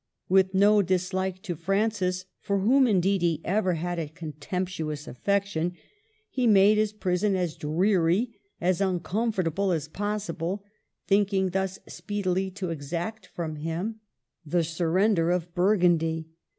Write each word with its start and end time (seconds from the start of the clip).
With 0.27 0.55
no 0.55 0.81
dislike 0.81 1.43
to 1.43 1.55
Francis 1.55 2.25
(for 2.39 2.57
whom, 2.57 2.87
indeed, 2.87 3.21
he 3.21 3.39
ever 3.45 3.75
had 3.75 3.99
a 3.99 4.07
contemptuous 4.07 5.07
affection), 5.07 5.73
he 6.27 6.47
made 6.47 6.79
his 6.79 6.91
prison 6.91 7.35
as 7.35 7.55
dreary, 7.55 8.33
as 8.59 8.81
uncomfortable 8.81 9.71
as 9.71 9.87
pos 9.87 10.25
sible, 10.25 10.61
thinking 11.05 11.51
thus 11.51 11.77
speedily 11.87 12.49
to 12.49 12.71
exact 12.71 13.27
from 13.27 13.57
him 13.57 13.57
88 13.59 13.75
MARGARET 13.75 13.77
OF 13.77 13.83
ANGOUL^ME. 14.47 14.51
the 14.51 14.63
surrender 14.63 15.29
of 15.29 15.53
Burgundy. 15.53 16.29